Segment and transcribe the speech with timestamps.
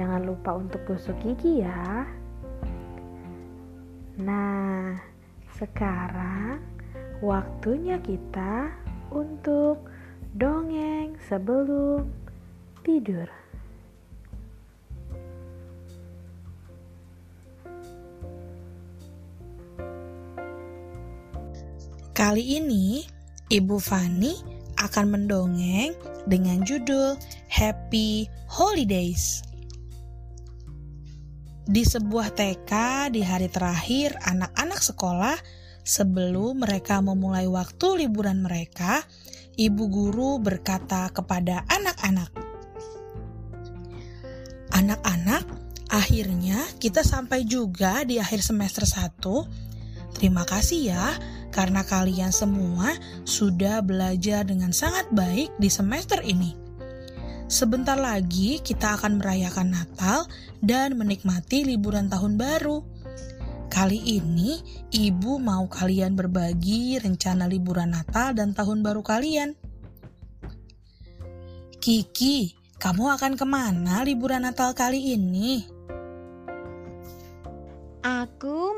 [0.00, 2.08] Jangan lupa untuk gosok gigi ya.
[4.16, 4.96] Nah,
[5.60, 6.56] sekarang
[7.20, 8.72] waktunya kita
[9.12, 9.84] untuk
[10.32, 12.08] dongeng sebelum
[12.80, 13.28] tidur.
[22.16, 23.04] Kali ini,
[23.52, 24.32] Ibu Fani
[24.80, 25.92] akan mendongeng
[26.24, 27.20] dengan judul
[27.52, 29.49] Happy Holidays.
[31.70, 32.72] Di sebuah TK
[33.14, 35.38] di hari terakhir anak-anak sekolah
[35.86, 39.06] sebelum mereka memulai waktu liburan mereka,
[39.54, 42.30] ibu guru berkata kepada anak-anak,
[44.74, 45.46] "Anak-anak,
[45.94, 49.46] akhirnya kita sampai juga di akhir semester 1.
[50.18, 51.06] Terima kasih ya
[51.54, 56.59] karena kalian semua sudah belajar dengan sangat baik di semester ini."
[57.50, 60.22] Sebentar lagi kita akan merayakan Natal
[60.62, 62.86] dan menikmati liburan tahun baru.
[63.66, 64.62] Kali ini,
[64.94, 69.58] ibu mau kalian berbagi rencana liburan Natal dan tahun baru kalian.
[71.82, 75.79] Kiki, kamu akan ke mana liburan Natal kali ini?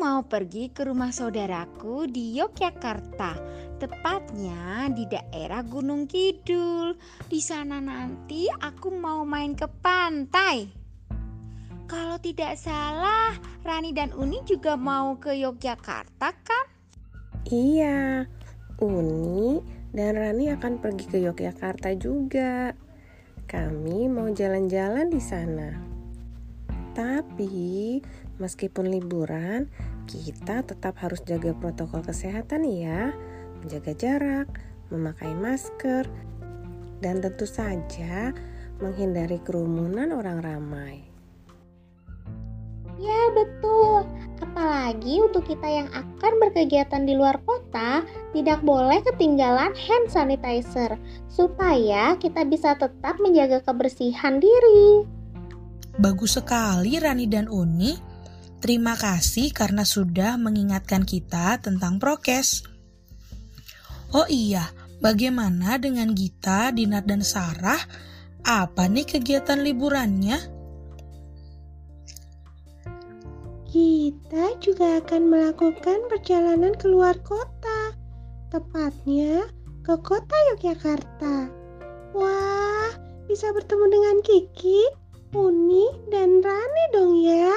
[0.00, 3.36] Mau pergi ke rumah saudaraku di Yogyakarta
[3.76, 6.96] tepatnya di daerah Gunung Kidul.
[7.28, 10.72] Di sana nanti aku mau main ke pantai.
[11.84, 16.66] Kalau tidak salah, Rani dan Uni juga mau ke Yogyakarta kan?
[17.52, 18.24] Iya,
[18.80, 19.60] Uni
[19.92, 22.72] dan Rani akan pergi ke Yogyakarta juga.
[23.44, 25.76] Kami mau jalan-jalan di sana.
[26.96, 28.00] Tapi,
[28.40, 29.68] meskipun liburan,
[30.08, 33.14] kita tetap harus jaga protokol kesehatan ya
[33.60, 34.48] menjaga jarak,
[34.88, 36.08] memakai masker,
[37.04, 38.32] dan tentu saja
[38.80, 41.04] menghindari kerumunan orang ramai.
[43.00, 44.04] Ya, betul.
[44.44, 48.04] Apalagi untuk kita yang akan berkegiatan di luar kota,
[48.36, 51.00] tidak boleh ketinggalan hand sanitizer
[51.32, 55.08] supaya kita bisa tetap menjaga kebersihan diri.
[55.96, 58.09] Bagus sekali Rani dan Uni.
[58.60, 62.60] Terima kasih karena sudah mengingatkan kita tentang prokes.
[64.12, 64.68] Oh iya,
[65.00, 67.80] bagaimana dengan Gita, Dinar, dan Sarah?
[68.44, 70.60] Apa nih kegiatan liburannya?
[73.70, 77.96] Kita juga akan melakukan perjalanan keluar kota,
[78.52, 79.48] tepatnya
[79.86, 81.48] ke kota Yogyakarta.
[82.12, 82.92] Wah,
[83.24, 84.82] bisa bertemu dengan Kiki,
[85.32, 87.54] Uni, dan Rani dong ya.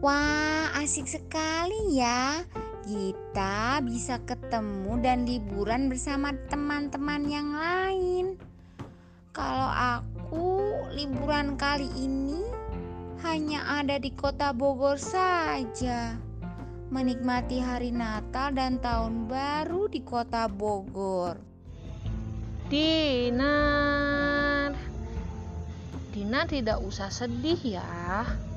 [0.00, 2.40] Wah, asik sekali ya
[2.88, 8.40] kita bisa ketemu dan liburan bersama teman-teman yang lain.
[9.36, 12.40] Kalau aku liburan kali ini
[13.20, 16.16] hanya ada di kota Bogor saja.
[16.88, 21.36] Menikmati hari Natal dan Tahun Baru di kota Bogor.
[22.72, 23.52] Dinar.
[26.08, 28.49] Dinar tidak usah sedih ya.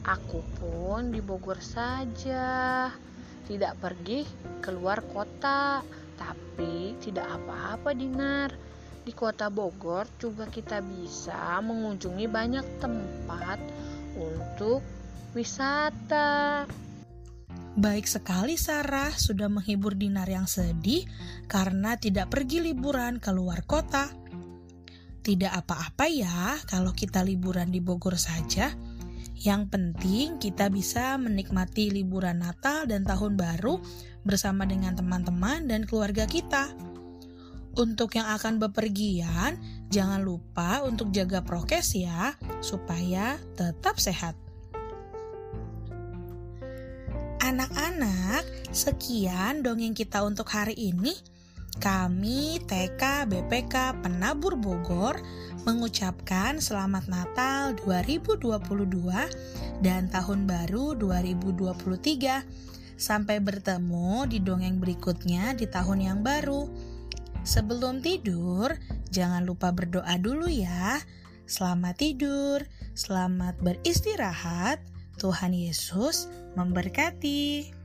[0.00, 2.88] Aku pun di Bogor saja
[3.44, 4.24] tidak pergi
[4.64, 5.84] keluar kota.
[6.16, 8.52] Tapi tidak apa-apa Dinar.
[9.00, 13.60] Di kota Bogor juga kita bisa mengunjungi banyak tempat
[14.16, 14.84] untuk
[15.36, 16.64] wisata.
[17.70, 21.04] Baik sekali Sarah sudah menghibur Dinar yang sedih
[21.48, 24.08] karena tidak pergi liburan ke luar kota.
[25.20, 28.72] Tidak apa-apa ya kalau kita liburan di Bogor saja
[29.40, 33.80] yang penting kita bisa menikmati liburan Natal dan Tahun Baru
[34.20, 36.68] bersama dengan teman-teman dan keluarga kita.
[37.72, 39.56] Untuk yang akan bepergian,
[39.88, 44.36] jangan lupa untuk jaga prokes ya, supaya tetap sehat.
[47.40, 48.44] Anak-anak,
[48.76, 51.16] sekian dongeng kita untuk hari ini.
[51.80, 55.16] Kami TK BPK Penabur Bogor
[55.64, 62.96] mengucapkan selamat Natal 2022 dan Tahun Baru 2023.
[63.00, 66.68] Sampai bertemu di dongeng berikutnya di tahun yang baru.
[67.44, 68.76] Sebelum tidur,
[69.08, 71.00] jangan lupa berdoa dulu ya.
[71.48, 72.64] Selamat tidur.
[72.92, 74.80] Selamat beristirahat.
[75.20, 77.79] Tuhan Yesus memberkati.